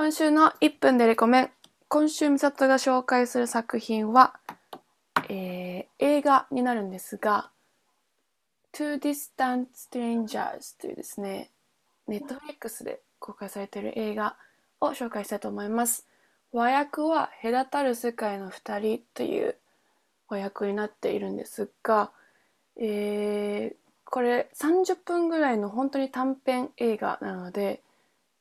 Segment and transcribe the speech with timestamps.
[0.00, 1.50] 今週の1分でレコメン。
[1.88, 4.40] 今週美里が紹介する作品は、
[5.28, 7.50] えー映画になるんですが、
[8.72, 11.50] Two Distant Strangers というですね、
[12.08, 14.36] ネットフリックスで公開されている映画
[14.80, 16.06] を紹介したいと思います。
[16.50, 19.56] 和訳は隔たる世界の二人という
[20.30, 22.10] 和訳になっているんですが、
[22.78, 23.76] えー
[24.06, 27.82] これ30分ぐらいの本当に短編映画なので、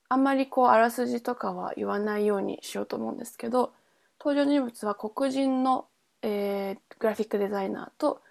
[0.10, 3.72] あんまりこうあらすじとかは言わないようにしようと思うんですけど、
[4.20, 5.86] 登場人物は黒人の、
[6.22, 8.22] えーグラフィックデザイナーと、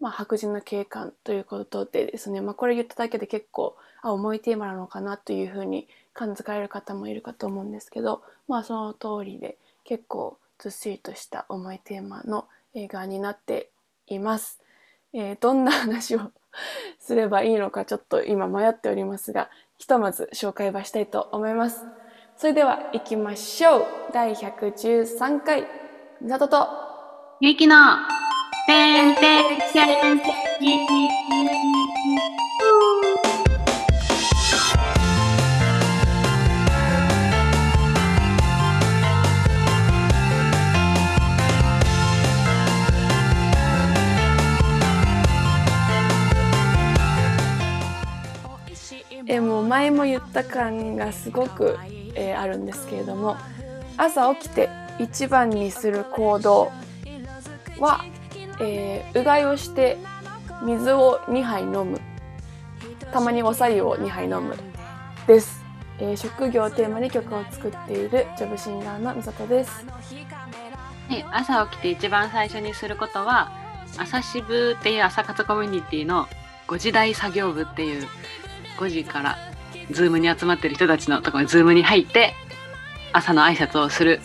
[0.00, 13.70] まあ、白人の警官ということでですね、まあ、これ言っただけで結構あ重いテーマなのかなというふうに感づかれる方もいるかと思うんですけど、まあ、その通りで結構ずっしりとした重いテーマの映画になって
[14.06, 14.60] います。
[15.14, 16.20] えーどんな話を
[17.00, 19.48] すればいいのかちょっと今迷っておりますが、
[19.78, 21.84] ひとまず紹介はしたいと思います。
[22.36, 23.86] それでは行きましょう。
[24.12, 25.66] 第113回、
[26.20, 26.68] みさとと、
[27.40, 27.76] ゆきの、
[28.66, 30.38] てんてんてんてん
[31.74, 31.77] え
[49.68, 51.78] 前も言った感がすごく、
[52.14, 53.36] えーあるんですけれども
[53.96, 56.72] 朝起きて一番にする行動
[57.78, 58.04] は、
[58.60, 59.98] えーうがいをして
[60.64, 62.00] 水を2杯飲む。
[63.12, 64.56] たまにおさゆを2杯飲む。
[65.26, 65.62] です、
[65.98, 69.84] えー職業をテーマに曲を作っているジョブシンガーのみさとです。
[71.08, 73.50] はい朝起きて一番最初にすることは、
[73.96, 76.26] 朝支部っていう朝活コミュニティの
[76.66, 78.06] 5時台作業部っていう
[78.78, 79.38] 5時から
[79.90, 82.34] ズームに集まってる人たちのところにズームに入って
[83.12, 84.20] 朝の挨拶をする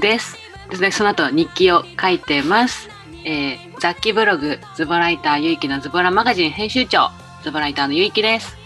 [0.00, 0.36] です。
[0.70, 2.88] ですねその後日記を書いてます。
[3.24, 7.10] えー雑記ブログズボライターゆいきのズボラマガジン編集長
[7.42, 8.56] ズボライターのゆいきです。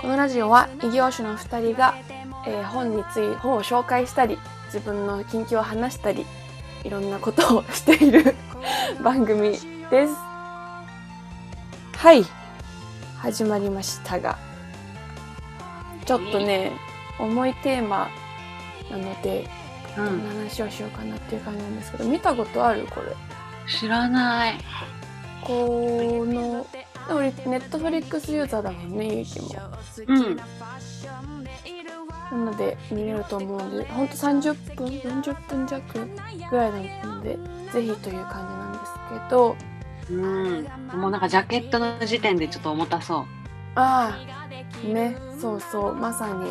[0.00, 1.96] このラジオは異業種の2人が、
[2.46, 6.24] えー本につい本を紹介したり自分の近況を話したり
[6.84, 8.34] いろんなことをしている
[9.02, 9.50] 番組
[9.90, 10.14] です
[11.96, 12.24] はい
[13.18, 14.38] 始まりましたが
[16.04, 16.72] ちょっとね
[17.18, 18.08] 重いテーマ
[18.90, 19.48] なので
[19.96, 22.86] どんな話をしようかなっていう感じなんですけど見たことある？
[22.86, 23.14] これ
[23.70, 24.54] 知らない。
[25.42, 26.66] この
[27.08, 29.48] でもネットフリックスユーザーだもんねゆいきも
[30.06, 30.36] うん。
[32.30, 36.08] なので見れると思うんで、ほんと30分、40分弱
[36.50, 36.72] ぐらい
[37.04, 37.36] なので、
[37.72, 38.92] ぜひという感じなんです
[39.26, 39.56] けど、
[40.10, 40.66] うん。
[40.98, 43.26] もうなんかジャケットの時点でちょっと重たそう。
[43.74, 44.18] あ
[44.84, 46.50] あ、ね、そうそう、まさに、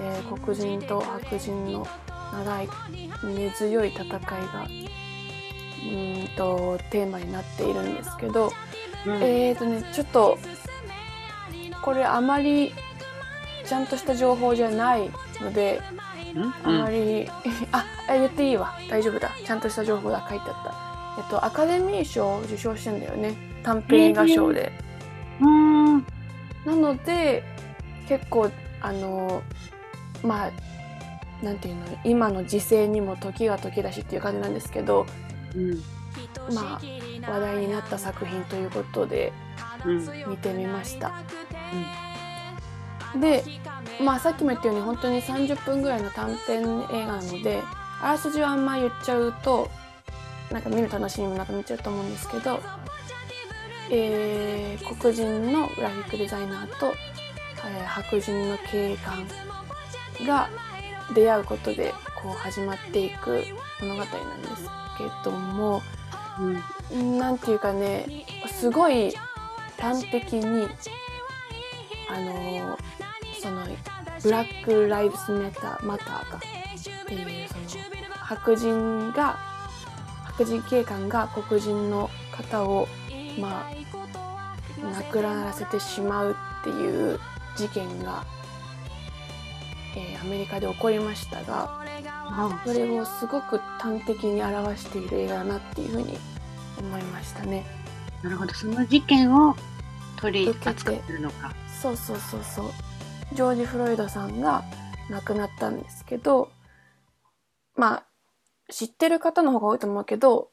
[0.00, 1.86] えー黒人と白人の
[2.32, 2.68] 長い
[3.24, 4.18] 根強い戦いが、
[4.64, 8.52] うーんと、テーマになっているんですけど、
[9.06, 10.38] うんえーとね、ちょっと、
[11.82, 12.74] これあまり
[13.64, 15.80] ちゃんとした情報じゃないので、
[16.64, 17.28] あまり、
[17.72, 18.76] あ、え言っていいわ。
[18.88, 19.30] 大丈夫だ。
[19.44, 21.22] ちゃんとした情報が書いてあった。
[21.22, 23.34] えっと、アカデミー賞を受賞してんだよね。
[23.62, 24.72] 短編映画賞で。
[25.40, 26.06] うん。
[26.66, 26.82] うん。
[26.82, 27.42] なので、
[28.08, 28.50] 結構、
[28.80, 29.42] あの、
[30.22, 30.52] まあ、
[31.44, 35.06] なんていうの、今の時勢にも時が時だしっていう感じなんですけど、
[35.54, 35.82] うん。
[36.54, 36.80] ま
[37.26, 39.32] あ、話題になった作品ということで
[39.84, 40.06] うん。
[40.28, 41.12] 見てみました。
[43.20, 43.42] で、
[44.02, 47.62] まあさっきも言ったように本当に30分ぐらいの短編映画なので、
[48.02, 49.68] あらすじをあんま言っちゃうと、
[50.50, 52.60] なんか見る楽しみもなくなっちゃうと思うんですけど、
[53.90, 56.94] えー黒人のグラフィックデザイナーと、
[57.66, 59.26] えー白人の警官
[60.26, 60.48] が
[61.14, 61.92] 出会うことで
[62.22, 63.44] こう始まっていく
[63.80, 65.82] 物語なんですけども、
[66.40, 67.38] うん。
[67.38, 69.12] ていうかねすごい
[69.78, 70.68] 端的に
[72.08, 72.78] あの
[73.40, 73.66] その
[74.22, 77.84] ブラック・ライブスメタマターかっていうその
[78.18, 79.36] 白人が
[80.24, 82.88] 白人警官が黒人の方を
[83.38, 83.74] まあ
[84.82, 87.18] 亡くならせてしまうっていう
[87.56, 88.24] 事件が、
[89.96, 91.80] えーアメリカで起こりましたが
[92.28, 96.18] あそれをすごく端的に表している映画だなっていうふうに
[96.78, 97.64] 思いましたね。
[98.22, 98.52] なるほど。
[98.52, 99.54] その事件を
[100.16, 101.54] 取り扱ってるのか。
[101.80, 102.70] そうそうそうそう
[103.32, 104.64] ジョージ・フロイドさんが
[105.10, 106.50] 亡くなったんですけど
[107.74, 110.50] まあ知ってる方の方が多いと思うけど、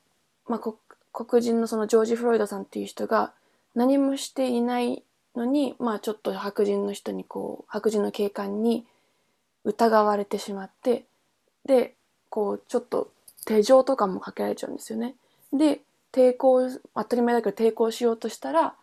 [0.48, 0.78] まあ、こ
[1.14, 3.32] 黒人のそのジョージ・フロイドさんっていう人が
[3.76, 5.04] 何もしていない
[5.36, 8.86] のに、まあ、ちょっと白人の人にこう白人の警官に
[9.64, 11.06] 疑われてしまって
[11.66, 11.94] で
[12.30, 13.12] こうちょっと
[13.46, 15.16] 手錠とかもかけられちゃうんですよね。
[15.54, 15.82] で
[16.12, 18.76] 抵抗当たり前だけど抵抗しようとしたら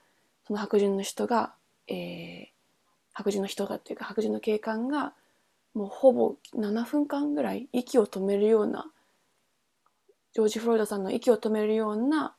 [0.46, 1.52] その白人の人が、
[1.88, 2.46] えー、
[3.12, 5.12] 白人の人がっていうか白人の警官が
[5.74, 8.86] もうほぼ7分間ぐらい息を止めるような
[10.32, 12.34] ジョージ・フロイドさんの息を止めるような、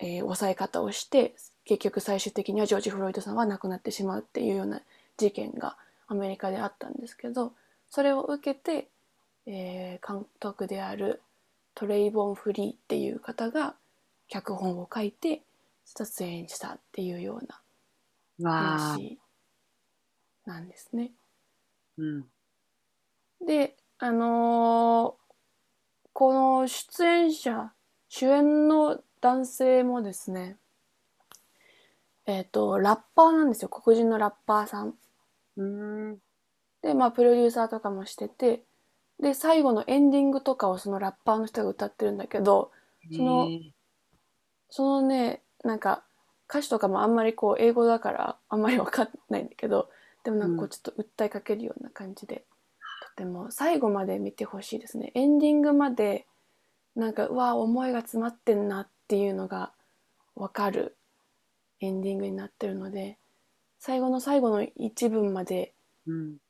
[0.00, 4.80] えー、抑え方をして結局最終的にはジョージ・フロイドさんは亡くなってしまうっていうような
[5.16, 5.76] 事件が
[6.08, 7.52] アメリカであったんですけど
[7.90, 8.88] それを受けて、
[9.46, 11.20] えー、監督である
[11.74, 13.74] トレイボン・フリーっていう方が
[14.28, 15.42] 脚本を書いて
[15.84, 17.60] 出演したっていうような
[18.50, 19.18] 話
[20.46, 21.10] なんですね。
[21.98, 22.24] うん、
[23.46, 25.21] であのー、
[26.12, 27.72] この出演者
[28.08, 30.56] 主演の男性もですね
[32.26, 33.68] えっ、ー、とラッパーなんですよ。
[33.68, 34.94] 黒人のラッパーさん。
[35.56, 36.18] うん。
[36.82, 38.62] でまあプロデューサーとかもしてて
[39.20, 42.70] で最後のエンディングとかをそのラッパーの人が歌ってるんだけど
[43.14, 43.48] その
[44.68, 46.02] そのねなんか
[46.48, 49.88] 歌詞とかもあんまりこう英語だからあんまり分かんないんだけど
[50.24, 52.44] でもなんかこうちょっと訴えかけるような感じで、
[53.16, 56.26] うん、とても最後まで見てほしいですねエンディングまで
[56.96, 59.72] なんかうわ思いが詰まってんなっていうのが
[60.34, 60.96] 分かる
[61.80, 63.18] エンディングになってるので
[63.84, 65.72] 最後の最後の一文まで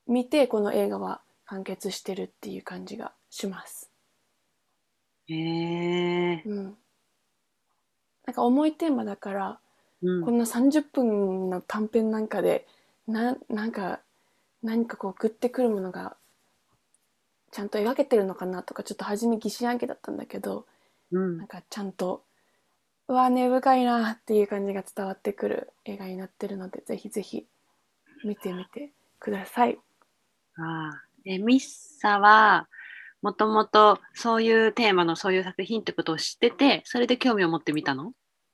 [0.06, 3.91] 見て、この映画は完結してるっていう感じがします。
[5.29, 6.76] へえー、うん。
[8.26, 9.59] なんか重いテーマだから、
[10.03, 12.67] うん、こんな30分の短編なんかで
[13.06, 14.00] ななんか
[14.62, 16.19] 何かこうグッてくるものが
[17.52, 20.66] ちゃんと描けてるのかなとかちょっと初め疑心暗鬼だったんだけど、
[21.12, 22.25] うん、なんかちゃんと
[23.08, 27.46] うわ根深いなっていう感じが伝わってくる映画になってるのでぜひぜひ
[28.25, 28.90] 見てみて
[29.20, 29.78] ください。
[30.56, 32.69] ああえミッサは
[33.20, 38.12] もともとそういうテーマのそういう作品ってことを知っててそれで興味を持ってみたの？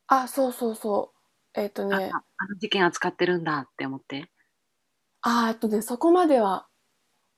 [0.08, 1.12] あそうそうそ
[1.54, 1.60] う。
[1.60, 2.10] えっ、ー、とね。
[2.12, 4.28] あの事件扱ってるんだって思って。
[5.22, 6.66] あえっとねそこまでは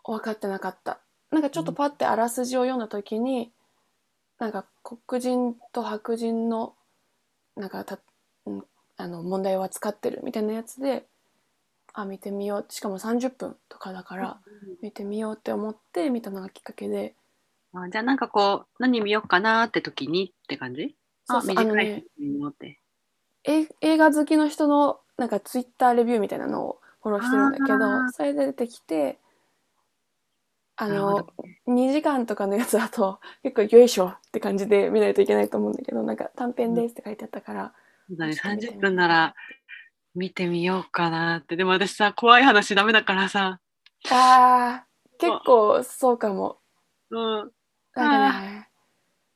[0.05, 3.53] 分かってなかったなんかちょっとパッてあらすじを読んだ時に、
[4.41, 6.75] うん、なんか黒人と白人の
[7.57, 7.99] なんかた、
[8.47, 8.65] うん、
[8.97, 11.07] あの問題を扱ってるみたいなやつで
[11.93, 12.67] あ見てみよう。
[12.69, 14.39] しかも30分とかだから
[14.83, 17.15] 見てみようって思って見たのがきっかけで。
[17.73, 20.97] あじゃあなんかこう何見ようかなって時にって感じ？
[21.25, 22.05] そうそうあのね
[23.45, 29.19] 映画好きの人のなんかツイッターレビューみたいなのをフォローしてるんだけどそれで出てきて
[30.83, 31.29] あの
[31.69, 37.75] 2時間とかのやつだと 結構よいしょって感じで見ないといけないと思うんだけどなんか短編ですって書いてあったから、
[38.09, 38.33] うん、だね。
[38.33, 39.35] 30分なら
[40.15, 41.57] 見てみようかなって。
[41.57, 43.61] でも私さ怖い話ダメだからさ。
[44.11, 44.87] あ
[45.19, 46.59] 結構そうかも。
[47.11, 47.53] うん。
[47.95, 48.69] なんかね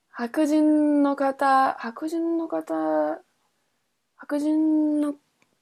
[0.09, 3.21] 白人の方白人の方
[4.17, 5.15] 白人の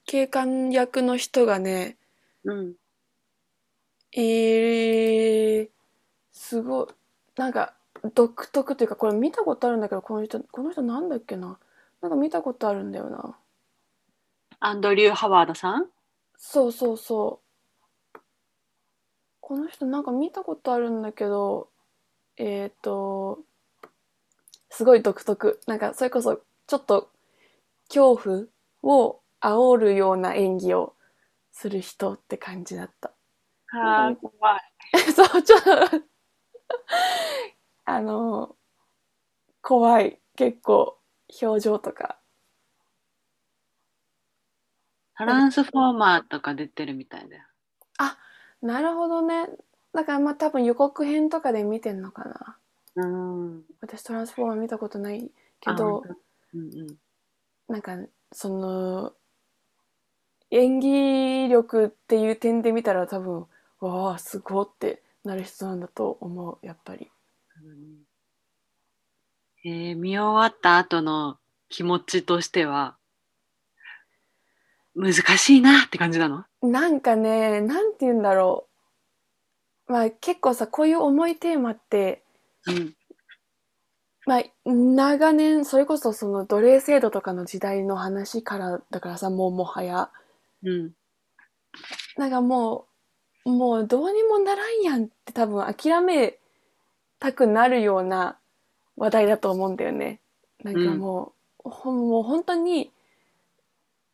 [0.06, 1.96] 警官役の人がね、
[2.44, 2.74] うん、
[4.14, 5.68] えー、
[6.32, 6.86] すごい。
[7.36, 7.74] なんか
[8.14, 11.58] 独特というかこれ見たことあるんだけどこの人この人なんだっけな？
[12.02, 13.36] なんか見たことあるんだよな。
[14.60, 15.86] アンドリュー・ハワードさん？
[16.36, 17.40] そうそうそ
[18.14, 18.18] う。
[19.40, 21.68] この人なんか見たことあるんだけど
[22.36, 23.40] えっ、ー、と
[24.68, 25.60] すごい独特。
[25.66, 27.10] なんかそれこそちょっと
[27.88, 28.44] 恐怖
[28.82, 30.94] を煽るような演技を
[31.50, 33.12] する人って感じだった。
[33.72, 34.60] ああ、怖い。
[35.14, 35.70] そうちょっと
[37.84, 38.56] あの
[39.60, 40.98] 怖い結構
[41.40, 42.18] 表情とか
[45.16, 47.44] トランスフォーマーとか出てるみたいだよ。
[47.98, 48.18] あ
[48.60, 49.48] なるほどね。
[49.92, 52.58] だからまあ多分予告編とかで見てんのかな。
[52.94, 56.02] うん私トランスフォーマー見たことないけど、
[56.54, 56.98] うんうん、
[57.68, 57.96] なんか
[58.32, 59.12] その
[60.50, 63.46] 演技力っていう点で見たら多分
[63.86, 67.10] わあすごってなる人なんだと思うやっぱり。
[69.64, 72.96] えー、見終わった後の気持ちとしては
[74.94, 76.44] 難しいなって感じなの？
[76.62, 78.68] なんかねなんて言うんだろ
[79.88, 79.92] う。
[79.92, 82.22] まあ結構さこういう重いテーマって、
[82.66, 82.94] うん、
[84.26, 90.10] まあ長年それこそその奴隷制度とかの時代の話からだからさもうもはや、
[90.62, 90.92] うん、
[92.16, 92.91] なんかもう
[93.44, 96.38] もうどうにもならんやんって多分諦め
[97.18, 98.36] たくなるような
[98.96, 100.20] 話題だと思うんだよね。
[100.62, 101.32] なんかも
[101.64, 102.90] う、うん、ほもう本当に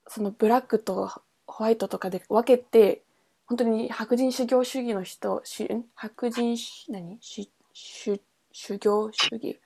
[0.06, 1.10] そのブラックと
[1.46, 3.02] ホワイトとかで分けて
[3.46, 7.18] 本当に白人修行主義の人しん白人し何？
[7.20, 8.20] しし
[8.52, 9.58] 修行主義？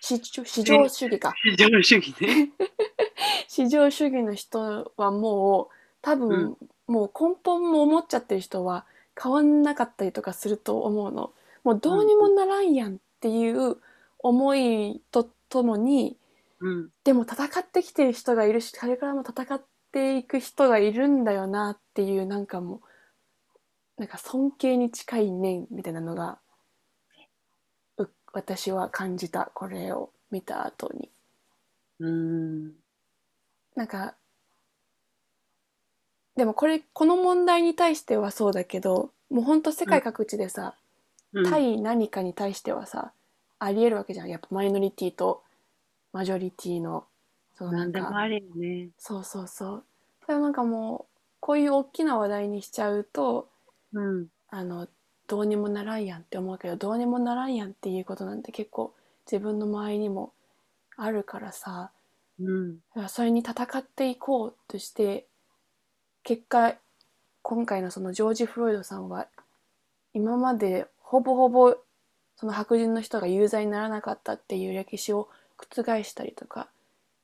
[0.00, 1.34] 至上至上主義か。
[1.42, 2.50] 至上主義ね。
[3.48, 8.84] 至上主義の人はもう多分、もう根本も思っちゃってる人は
[9.20, 11.32] 変わんなかったりとかすると思うの。
[11.62, 13.78] もうどうにもならんやんっていう
[14.18, 16.18] 思いとともに、
[16.60, 16.90] うん。
[17.04, 26.38] でも戦ってきてる人がいるし、これからも戦っていく人がいるんだよなっていうなんかもう、なんか尊敬に近い念みたいなのが、
[27.98, 31.10] う私は感じた、これを見た後に。
[32.00, 32.72] うん。
[33.76, 34.16] なんか、
[36.36, 40.74] でもこれ、この問題に対してはそうだけど、もうほんと世界各地でさ、
[41.32, 41.44] うん。
[41.44, 43.12] 対何かに対してはさ、
[43.58, 44.28] ありえるわけじゃん。
[44.28, 45.42] やっぱマイノリティと
[46.12, 47.04] マジョリティの、
[47.56, 48.88] そのなんか、あるよね。
[48.98, 49.84] そうそうそう。
[50.26, 53.48] でもなんかもう、こういう大きな話題にしちゃうと、
[53.92, 54.26] うん。
[54.48, 54.88] あの、
[55.26, 58.92] どうにもならんやんって思うけど、どうにもならんやんっていうことなんて結構
[59.26, 60.32] 自分の周りにも
[60.96, 61.90] あるからさ、
[62.38, 62.76] うん。
[62.76, 65.26] だからそれに戦っていこうとして
[66.24, 66.74] 結果
[67.42, 69.28] 今回のそのジョージ・フロイドさんは
[70.14, 71.76] 今までほぼほぼ
[72.36, 75.28] その白人の人が有罪にならなかったっていう歴史を
[75.58, 76.68] 覆したりとか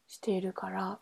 [0.07, 0.99] しているから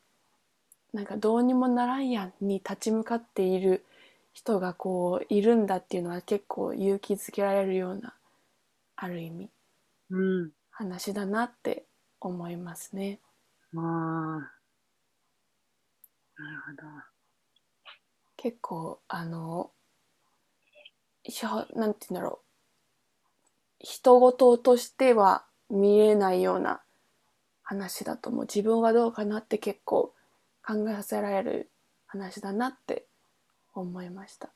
[0.95, 3.85] なんかどうにもならんやんに立ち向かっている
[4.33, 8.15] 人がこういるんだっていうのは結構勇気づけられるような
[8.97, 9.49] ある意味
[10.11, 10.51] うん。
[10.71, 11.85] 話だなって
[12.21, 13.19] 思いますね。
[13.75, 13.83] ああ。
[16.41, 17.18] なるほど。
[18.39, 19.73] 結構あの
[21.29, 22.41] しょなんて言うんだろ
[23.81, 26.81] う人事としては見えないような
[27.63, 30.15] 話だと思う自分はどうかなって結構
[30.67, 31.71] 考えさせられる
[32.07, 33.07] 話だなって
[33.75, 34.51] 思いました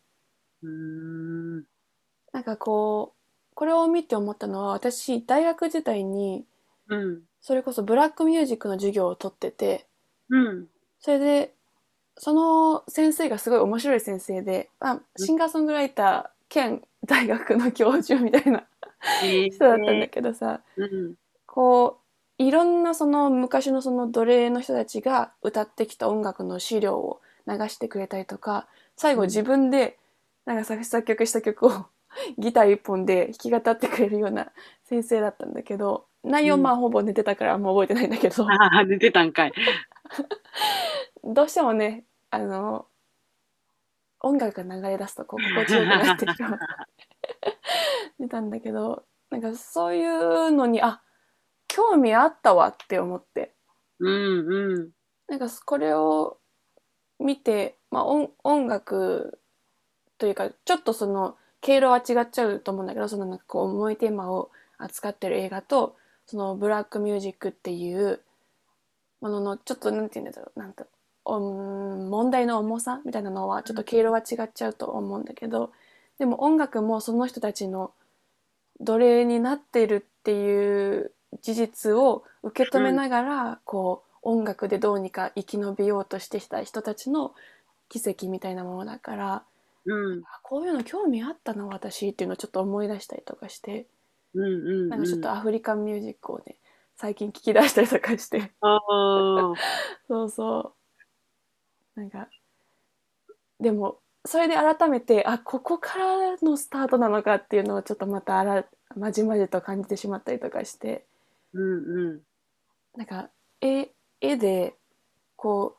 [0.63, 1.65] うーん。
[2.33, 6.47] なんかこうこれを見て思ったのは私大学時代に
[6.89, 7.23] うん。
[7.41, 9.89] それこそブラックミュージックの授業を取ってて
[10.31, 10.69] うん。
[11.01, 11.55] それで
[12.17, 18.65] その先生がすごい面白い先生で、あ、シンガーソングライター兼大学の教授みたいな
[19.21, 21.15] え人だったんだけどさ、うん。
[21.47, 21.99] こ
[22.39, 28.67] ういろんなその昔のその奴隷の人たちが歌ってきた音楽の資料を流してくれたりとか
[28.97, 29.29] 最後うん。
[29.29, 29.99] 自分で
[30.45, 31.87] なんか作作曲した曲を
[32.39, 34.53] ギター一本で弾き語ってくれるような
[34.85, 36.63] 先生だったんだけど内容うん。
[36.63, 39.53] まあほぼ寝てたからあんま覚えてないんだけど、ああ、寝てたんかい。
[41.25, 42.87] どうしてもねあの
[44.21, 46.59] 音楽が流れ出すとこう心地よくなってしまう
[48.19, 51.03] 見たんだけどなんかそういうのにあ
[51.69, 53.55] 興味あったわって思って
[53.99, 54.91] うんうん。
[55.29, 56.39] なんかこれを
[57.19, 59.39] 見て、まあ、音音楽
[60.19, 68.21] というかちょっとその経路は違っちゃうと思うんだけどそのなんかこう重いテーマを扱ってる映画とそのブラックミュージックっていう
[69.23, 70.85] もののちょっとなんて言うんだろうなんか
[71.25, 75.73] うん問題の重さみたいなのはちょっと経路は違っちゃうと思うんだけど
[76.19, 77.93] でも音楽もその人たちの
[78.81, 87.35] 奴隷になってるっていう事実を受け止めながら、こう音楽でどうにか生き延びようとしてきた人たちの
[87.89, 89.43] 奇跡みたいなものだから
[89.85, 90.23] うん。
[90.25, 93.87] あこういうの興味あったな私っていうのをちょっと思い出したりとかして
[94.35, 94.47] うんう
[94.87, 94.89] ん。
[94.89, 96.57] なんかちょっとアフリカンミュージックをね
[96.97, 98.53] 最近聞き出したりとかして。
[100.09, 100.75] そうそう
[101.97, 102.29] なんか
[103.61, 108.65] でもそれで改めてあここからのスタートなのかっていうのをちょっとまたあら
[108.97, 111.07] まじまじと感じてしまったりとかして
[111.53, 112.23] うんうん。
[112.97, 113.31] なんか
[113.61, 114.75] 絵絵で
[115.37, 115.77] こ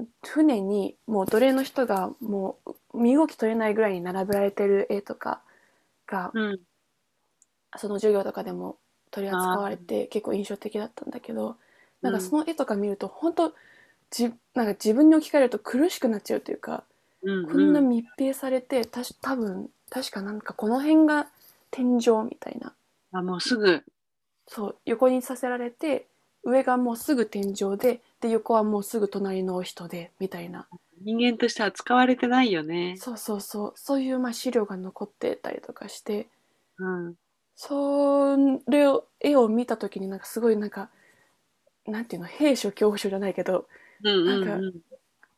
[0.00, 2.58] う船にもう奴隷の人がも
[2.94, 5.42] う身動き取れないぐらいに並べられてる絵とか
[6.06, 6.60] がうん。
[7.76, 8.78] その授業とかでも
[9.10, 11.56] 取り扱われて結構印象的だったんだけど
[12.02, 13.52] なんかその絵とか見ると本当
[14.10, 16.84] じなんか自分に置き換えると苦しくなっちゃうというか
[17.22, 17.46] うん。
[17.46, 21.28] こんな密閉されてたし多分確かなんかこの辺が
[21.70, 22.74] 天井みたいな
[23.12, 23.82] あ、もうすぐ。
[24.48, 26.06] そう横にさせられて
[26.44, 30.68] 上がもうすぐ天井でで横はもうすぐ隣の人でみたいな
[31.02, 32.96] 人間としては使われてないよね。
[32.98, 36.28] そうそうそうそういうまあ資料が残ってたりとかして
[36.78, 37.14] うん。
[37.56, 38.36] そ
[38.68, 40.90] れを絵を見た時になんかすごいなんか
[41.86, 43.66] なんていうの兵所恐怖症じゃないけど
[44.02, 44.80] うんうんなんうん。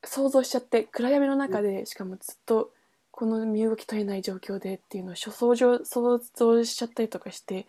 [0.05, 2.73] 想像しちゃって暗闇の中でしかもずっと
[3.11, 7.67] この身動き取れない状況でっていうのを想像想像しちゃったりとかして、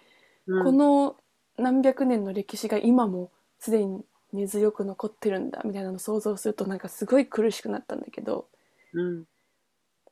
[0.47, 1.15] うんこの
[1.57, 4.03] 何百年の歴史が今もすでに
[4.33, 8.47] 根強く残ってるんだみたいなのを想像するとなんかすごい苦しくなったんだけど
[8.93, 9.25] うん。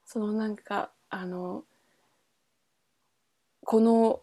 [0.06, 1.64] そのなんかあの
[3.64, 4.22] この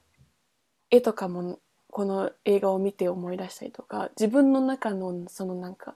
[0.90, 1.58] 絵とかも
[1.90, 5.94] この映画を見て思い出したりとか自分の中のそのなんか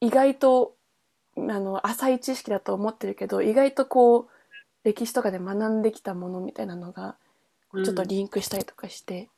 [0.00, 0.74] 意外と
[1.36, 4.26] あの浅い知識だと思ってるけど意外とこう
[4.84, 7.16] 歴史とかで学んできたものみたいなのが
[7.84, 9.30] ちょっとリンクしたりとかして、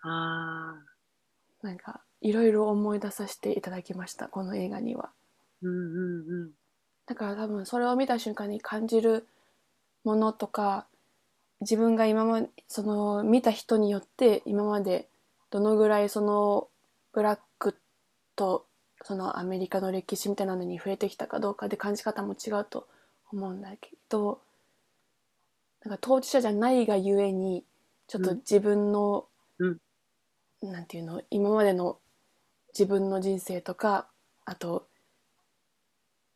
[0.00, 1.66] ああ。
[1.66, 5.10] なんかいろいろ思い出させていただきましたこの映画には。
[5.62, 6.50] うんうんうん。
[7.06, 9.26] だから多分それを見た瞬間に感じる
[10.04, 10.86] ものとか
[11.60, 15.08] 自分が今までその見た人によって今まで
[15.50, 16.68] どのぐらいその
[17.12, 17.76] ブラック
[18.36, 18.66] と
[19.02, 22.88] そのアメリカの歴史みたいなのに触れてきたかどうかで感じ方も違うと
[23.32, 24.40] 思うんだけど
[25.84, 27.64] なんか当事者じゃないがゆえに
[28.06, 29.26] ちょっと自分の、
[29.58, 29.78] うん。
[30.62, 31.98] なんていうの今までの
[32.72, 34.08] 自分の人生とか
[34.46, 34.86] あと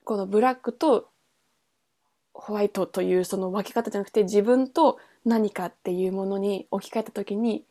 [0.05, 1.09] このブラックと
[2.35, 4.99] ホワイトというその分け方じゃなくて自分と
[5.29, 7.65] 何かっていうものに置き換えた時に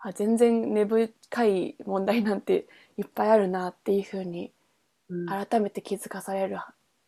[0.00, 4.52] あ全然根深い問題なんていっぱいあるなっていうふうに
[5.08, 6.58] うん改めて気づかされる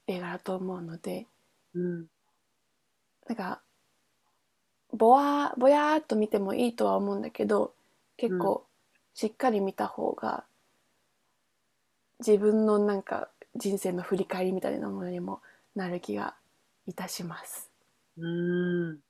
[0.07, 1.26] 映画だと思うので
[1.75, 2.07] うん
[3.26, 3.61] なんか
[4.92, 7.75] ぼわぼやーっと見てもいいとは思うんだけど
[8.16, 8.64] 結構
[9.14, 10.45] しっかり見た方が
[12.21, 15.40] 自分のなんか人生の振り返りみたいなものにも
[15.75, 16.37] なる気が
[16.87, 17.71] いたします。
[18.16, 19.00] うん。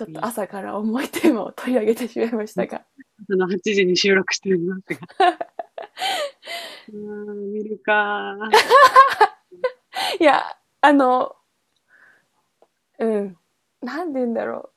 [0.00, 2.86] ちょっと朝から重いテーマを取り上げてしまいましたが。
[3.28, 4.98] その8時に収録しておりますが。
[6.88, 8.34] うーん、見るか。
[10.18, 11.36] いや、あの、
[12.98, 13.36] うん、
[13.82, 14.70] なんで言うんだろ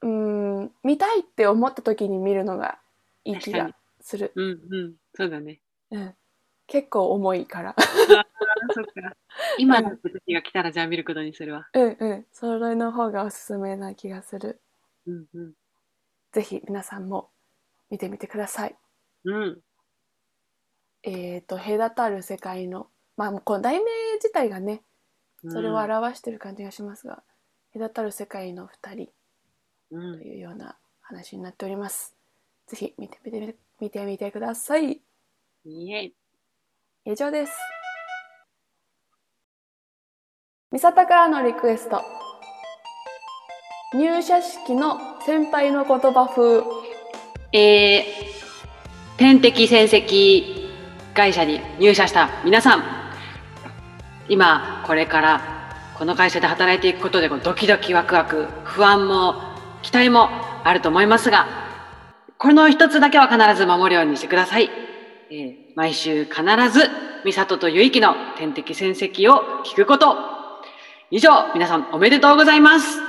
[0.00, 0.08] う。
[0.08, 2.78] うん、見たいって思った時に見るのが
[3.24, 4.32] いい気がする。
[4.34, 4.94] うんうん。
[5.14, 5.60] そうだね。
[5.90, 6.14] うん、
[6.66, 7.76] 結構重いから。
[8.68, 9.16] あそっか。
[9.58, 11.68] 今の時が来たらじゃあ見ることにするわ。
[11.72, 14.60] うんうん、それの方がおすすめな気がする。
[15.06, 15.54] うんうん。
[16.32, 17.30] ぜひ皆さんも
[17.90, 18.76] 見てみてください。
[19.24, 19.60] うん。
[21.02, 24.82] えっ、と、隔たる世界の、まあ、この題名自体がね、
[25.48, 27.22] それを表してる感じがしますが、
[27.72, 29.12] 隔たる世界の二人
[29.90, 32.16] うんというような話になっております。
[32.66, 35.00] ぜひ見てみて見てみてください。
[35.64, 36.14] イエイ。
[37.04, 37.52] 以上です。
[40.72, 42.00] ミサタからのリクエスト。
[43.92, 46.62] 入社式の先輩の言葉風。
[47.52, 48.04] えー、
[49.18, 50.68] 天敵戦績
[51.12, 52.84] 会社に入社した皆さん、
[54.28, 55.40] 今これから
[55.98, 59.42] この会社で働いていくことでドキドキワクワク、不安も
[59.82, 60.28] 期待も
[60.62, 61.48] あると思いますが、
[62.38, 64.70] この一つだけは必ず守るようにしてください。
[65.32, 66.88] えー毎週必ず、
[67.24, 70.39] 美里とゆいきの天敵戦績を聞くこと。
[71.12, 72.98] 以上、皆さんおめでとうございます。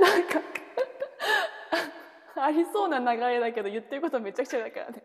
[0.00, 0.40] なんか
[2.46, 5.02] ありそうな流れだけど言ってることめちゃくちゃだからね。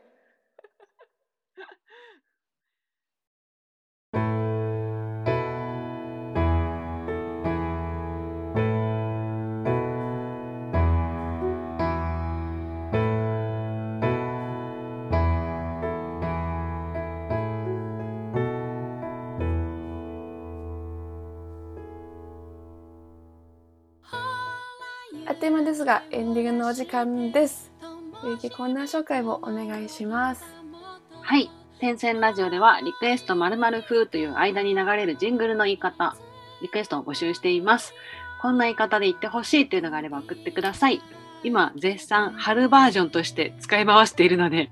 [25.42, 27.72] あっという間ですがエンディングのお時間です。
[28.24, 30.44] ゆうきコーナー紹介をお願いします。
[31.20, 31.50] はい。
[31.80, 36.16] 天線ラジオでは、リクエスト〇〇風という間に流れるジングルの言い方、
[36.62, 37.96] リクエストを募集しています。
[38.40, 41.02] こんな言い方で言ってほしいというのがあれば送ってください。
[41.44, 44.70] 今、絶賛春バージョンとして使い回しているので、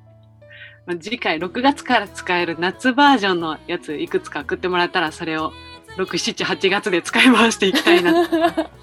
[0.86, 5.52] まあ次回6月から使える夏バージョンのやついくつか送ってもらったら、それを
[5.98, 8.14] 6、7、8月で使い回していきたいな。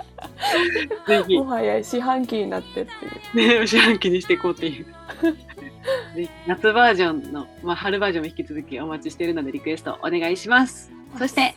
[1.06, 2.86] ぜひも、はや四半期になってっ
[3.34, 3.60] ていう。
[3.60, 4.86] ね、 四半期にしていこうっていう。
[6.16, 10.90] で夏バージョンの、まあ、春バージョンも引き続きお待ちしているのでリクエストお願いします。
[11.18, 11.54] そして、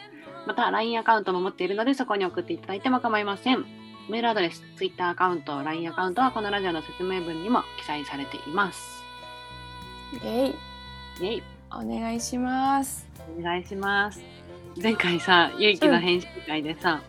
[0.46, 3.64] また、LINE アカウントも持っているので、そこに送っていただいても構いません。
[4.11, 9.05] メールアドレス、Twitter アカウント、LINE アカウントはこのラジオの説明文にも記載されています。
[10.12, 10.51] イェイ。
[10.51, 11.42] イェイ。
[11.70, 13.07] お願いします。
[13.38, 14.20] お願いします。
[14.83, 17.01] 前回さ、ゆいきの編集会でさ、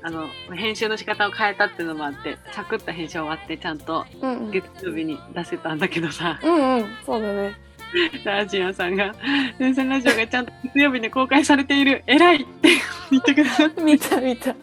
[0.00, 4.50] あの、編集の仕方を変えたっていうのもあって、サクッと編集終わって、ちゃんとうんうん。
[4.50, 6.86] 月曜日に出せたんだけどさ、うんうん。
[7.04, 7.54] そうだね。
[8.24, 9.14] ラジアさんが、
[9.58, 12.70] 全然ラジオがちゃんと月曜日に公開されている、偉いって
[13.10, 14.54] 言ってくださって、 見た見た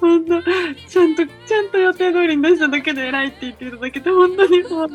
[0.00, 4.88] 本当ちゃんと、ちゃんと予定通りに出しただけで偉いって言っていただけて、本当にもう、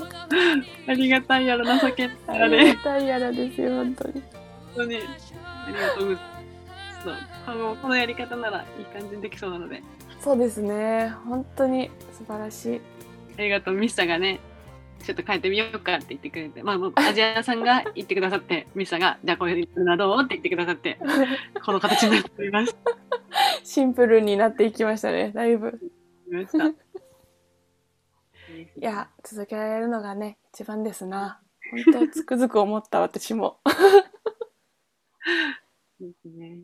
[0.88, 4.13] ありがたいやら情けないやらで、ありがたいやらですよ本当に。
[4.13, 4.23] 本
[4.75, 4.99] 当に、あ
[5.67, 7.03] りがとうございます。
[7.05, 7.77] そう。
[7.82, 9.82] このやり方ならいい感じにできそうなので、
[10.19, 11.13] そうですね。
[11.25, 12.82] 本当に素晴らしい。
[13.38, 14.39] ありがとう、ミスターがね、
[15.03, 20.21] ちょっと変えてみようかって言ってくれて、まあ、もうアジアさんが言ってくださって、 ミスターが、じゃあこれするのはどう？
[20.23, 20.99] って言ってくださって、
[21.65, 22.75] この形になっております。
[23.63, 25.79] シンプルになっていきましたねだいぶ。
[28.75, 31.41] いや続けられるのがね一番ですな。
[31.93, 33.59] 本当つくづく思った私も。
[35.99, 36.59] ですね。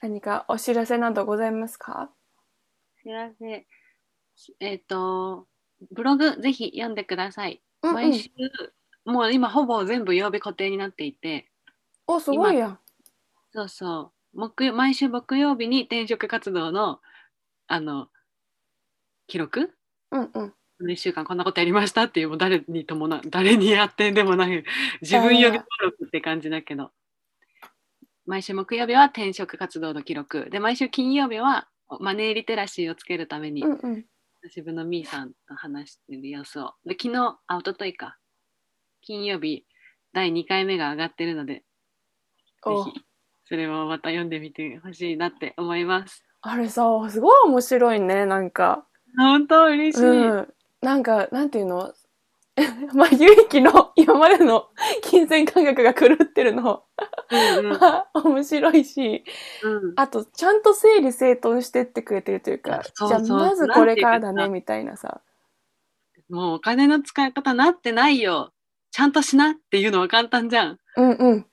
[0.00, 2.10] 何かお知らせなどございますか？
[3.02, 3.66] 知らせ、
[4.60, 5.46] えっ、と、
[5.90, 7.62] ブログぜひ読んでください。
[7.82, 7.94] うんうん。
[7.94, 8.30] 毎週、
[9.04, 11.50] もう今ほぼ全部曜日固定になっていて、
[12.06, 12.78] おすごいやん。
[13.52, 17.00] そうそう、木曜毎週木曜日に転職活動の、
[17.66, 18.08] あの、
[19.26, 19.72] 記録？
[20.10, 20.28] うんうん。
[20.30, 24.64] この1週間こんなことやりましたっていう、もう誰にともな、誰にやってんでもない、
[25.02, 26.90] 自分呼び登録って感じだけど、
[28.26, 31.68] 毎週木曜日は転職活動の記録、で、毎週金曜日は
[32.00, 34.06] マネーリテラシーをつけるために、うんうん
[34.44, 36.74] 自分のみーさんと話してる様子を。
[36.84, 38.16] で、昨日、あ、一昨日か。
[39.02, 39.64] 金曜日、
[40.12, 41.62] 第2回目が上がってるので、ぜ
[42.64, 42.92] おひ、
[43.46, 46.24] それをまた読んでみてほしいなって思います。
[46.42, 48.86] あれさすごい面白いねなんか
[49.18, 49.64] 本当？
[49.66, 50.06] 嬉しい。
[50.06, 51.92] うんなんかなんていうの？
[52.94, 54.68] まあゆいきの今までの
[55.02, 56.84] 金銭感覚が狂ってるの。
[57.30, 57.78] うんうん。
[57.78, 59.24] ま あ面白いし。
[59.62, 59.92] うん。
[59.96, 63.22] あとちゃんと整理整頓してってくれてるというかそうそう。
[63.24, 65.20] じゃあまずこれからだねみたいなさ。
[66.28, 68.52] もうお金の使い方なってないよ。
[68.90, 70.78] ちゃんとしなっていうのは簡単じゃん。
[70.96, 71.46] うんうん。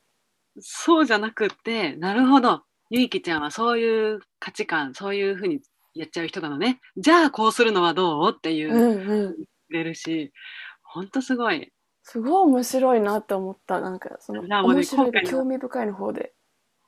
[0.59, 2.63] そうじゃなくって、なるほど。
[2.89, 5.61] ゆいきちゃんはそういう価値観、そういうふうに
[5.93, 6.79] やっちゃう人なのね。
[6.97, 8.33] じゃあこうするのはどう？
[8.35, 8.73] っていう。
[8.73, 9.35] う、んうん。
[9.67, 10.31] くれるし、
[10.97, 11.71] ほんとすごい。
[12.01, 16.33] すごい面白いなって思ったなんかそのね面白い興味深いの方で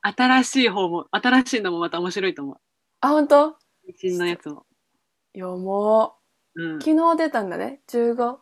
[0.02, 2.58] 新しい方も、新しいのもまた面白いと思う。
[3.02, 4.66] あ本当最新のやつも。
[5.36, 6.16] 読も
[6.56, 6.82] うんう。
[6.82, 8.38] 昨日出たんだね15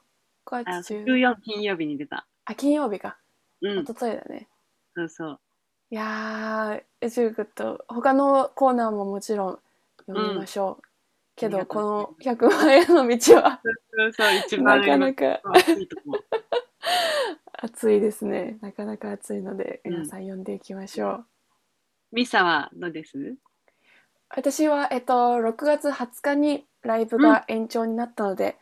[0.52, 2.28] あ月10 14金曜日に出た。
[2.46, 3.18] あ金曜日か
[3.62, 3.88] うん一。
[3.88, 4.48] 昨日だね
[4.96, 5.40] そうそう。
[5.90, 9.60] いやー、ジュークと他のコーナーももちろん
[10.06, 10.87] 読みましょう。
[11.38, 13.62] けど、この100万円の道は
[14.60, 15.40] な番かなか。
[17.60, 18.58] 熱いですね。
[18.62, 21.26] なかなか熱いので、うん皆さん読んでいきましょう。
[22.12, 23.36] ミサはどうです？
[24.30, 28.58] 私は、えっと、6月20日にライブが延長になったので、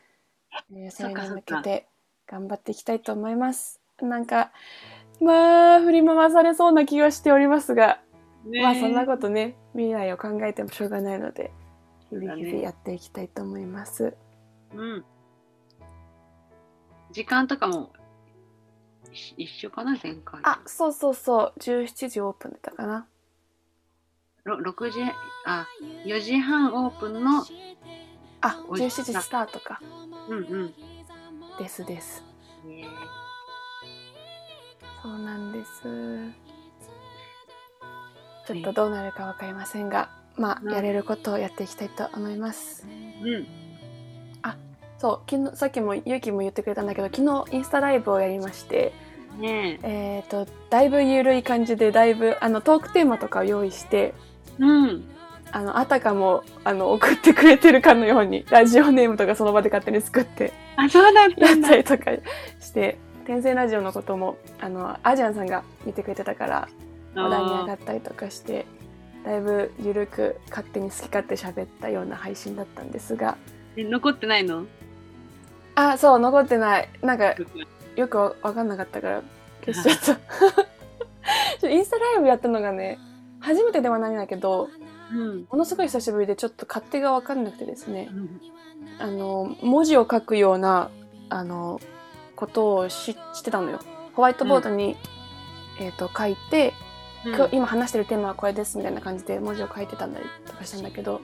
[0.72, 1.88] えーそれに向けて
[2.28, 3.82] 頑張っていきたいと思います。
[4.02, 4.52] なんか、
[5.22, 8.02] まあ、振り回されそうな気がしておりますが、
[8.46, 8.62] ね。
[8.62, 11.52] まあそんなことね未来を考えてもしょうがないので
[12.12, 14.16] 日々日々やっていきたいと思います。
[14.74, 15.06] うん。
[17.12, 17.94] 時間とかも
[19.12, 20.42] 一一緒かな前回。
[20.44, 23.08] あそうそうそう17時オープンだったかな。
[24.44, 25.02] ろ6時、
[25.46, 25.68] あ、
[26.06, 27.44] 4時半オープンの、
[28.42, 29.82] あおい17時スタートか
[30.30, 30.74] うんうん。
[31.58, 32.24] ですです。
[32.66, 32.88] ね
[35.02, 35.84] そうなんです。
[38.48, 42.86] ちょっとどうなるかわかりませんが、まうんあやれることをやっていきたいと思います。
[43.24, 43.66] うん。
[44.98, 48.94] そう昨日さっきもゆうきも言ってくれたんだけど昨日インスタライブをやりまして
[49.38, 49.90] ねえ。
[50.18, 54.14] えっ、とだいぶゆるい感じでだいぶあのトークテーマとかを用意して
[54.60, 55.06] うん。
[55.52, 61.58] あのあたかもあの送ってくれてるかのようにラジオネームとかその場で勝手に作ってあ、そうだったやっ。
[61.62, 62.06] たりとか
[62.60, 66.68] して天性ラジオのこともあのアジアンさんが見てくれてたから
[67.14, 68.66] 話題に上がったりとかして
[69.26, 73.38] だいぶゆるく勝手に好き勝手喋ったような配信だったんですが。
[73.76, 74.66] え残ってないの？
[75.74, 76.90] あそう残ってない。
[77.02, 77.36] なんか
[77.96, 79.24] よくわわかんなかったから
[79.66, 80.20] 消しちゃっ
[81.60, 81.68] た。
[81.68, 83.00] インスタライブやったのがね
[83.40, 84.70] 初めてではないんだけど
[85.12, 85.48] うん。
[85.50, 88.10] ものすごい久しぶりでちょっと勝手がわかんなくてですね。
[89.00, 90.92] あの文字を書くような
[91.30, 91.82] あの
[92.36, 93.80] ことをししてたのよ。
[94.14, 94.96] ホワイトボードに、
[95.80, 96.74] えー、と書いて、
[97.26, 101.22] 今日今話してるテーマはこれですみたいな感じで文字を書いてたんだりとかしたんだけど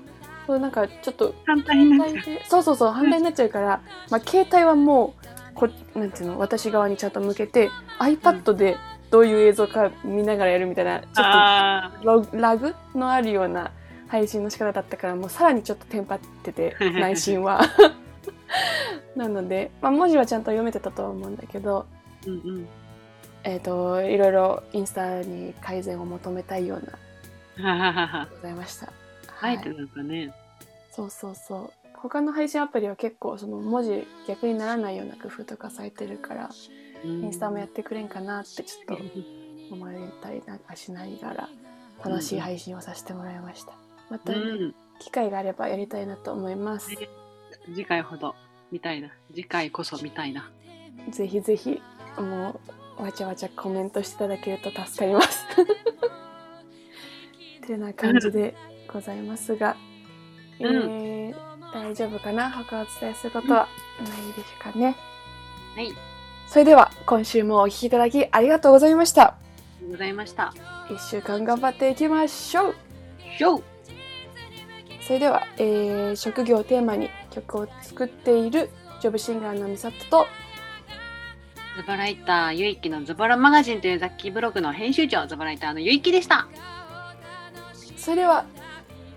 [0.48, 2.24] そうなんかちょっと反対になっちゃう。
[2.48, 8.78] そうそうそう反対になっちゃうから、まあ、携帯はもうこなんていうの私側にちゃんと向けて iPad で
[9.12, 13.72] どういう映像か見ながらやるみたいなちょっあとロラグのあるような
[14.08, 17.62] 配信の仕方だったからもうさらにちょっとテンパってて 内心は。
[19.16, 22.68] なので、まあ、文字はちゃんと読めてたとは思うんだけど、ーうんうん。
[23.44, 28.28] えー、といろいろインスタに改善を求めたいようなはははは。
[28.32, 28.88] ございました。
[28.88, 28.92] あ
[29.28, 30.34] はいえてなんかね。
[30.92, 36.50] そうそうそう他の配信アプリは結構その文字逆にならないような工夫とかされてるから、
[37.04, 38.98] イインスタもやってくれんかなってちょっと
[39.72, 41.50] 思われたりなんかしながら
[42.04, 43.74] 楽しい配信をさせてもらいました。
[44.10, 44.76] またね、うん。
[45.00, 46.90] 機会があればやりたいなと思います。
[47.66, 48.36] 次回ほど
[48.72, 49.12] 見たいな。
[49.30, 50.52] 次回こそ見たいな。
[51.10, 51.82] ぜひぜひ
[52.18, 52.60] もう
[53.02, 55.46] わちゃわちゃコメントしていただけると助かります。
[57.66, 58.56] てな感じで
[58.92, 59.76] ございますが、
[60.60, 62.52] うんえー大丈夫かな？
[62.52, 63.68] 他お伝えすることは
[64.00, 64.96] ないでしょうかね。
[65.76, 65.86] はい。
[65.86, 65.98] ありが
[66.48, 69.36] それでは今週もお聴きいただきありがとうございました。
[69.80, 70.54] とうございました。
[70.90, 72.76] 1週間頑張っていきましょう
[75.02, 80.28] それでは、えー職業をテーマに曲を作っているジョブシンガーのみさとと
[81.78, 86.48] ズボライターゆいきのズボラマガジンという雑記ブログの編集長ズボライターのゆいきでした。
[87.96, 88.46] それでは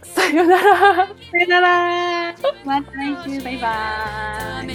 [0.02, 1.06] さようなら。
[1.06, 2.34] さよなら。
[2.64, 3.42] また来週。
[3.42, 4.73] バイバーイ